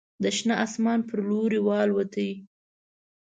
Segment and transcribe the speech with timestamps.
[0.23, 2.29] د شنه اسمان په لوري والوتې